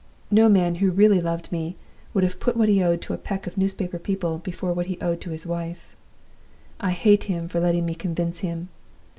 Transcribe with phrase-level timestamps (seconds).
[0.31, 1.75] No man who really loved me
[2.15, 4.97] would have put what he owed to a peck of newspaper people before what he
[4.99, 5.95] owed to his wife.
[6.79, 8.69] I hate him for letting me convince him!